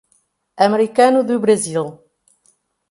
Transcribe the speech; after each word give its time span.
Americano 0.57 1.21
do 1.23 1.39
Brasil 1.39 2.03